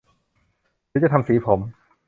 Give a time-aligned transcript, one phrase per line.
[0.87, 1.59] หรือจะทำสีผม